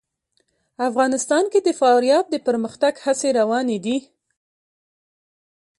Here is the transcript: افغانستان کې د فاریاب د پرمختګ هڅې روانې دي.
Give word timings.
افغانستان 0.89 1.43
کې 1.51 1.59
د 1.63 1.69
فاریاب 1.79 2.25
د 2.29 2.35
پرمختګ 2.47 2.93
هڅې 3.05 3.29
روانې 3.39 3.77
دي. 3.85 3.97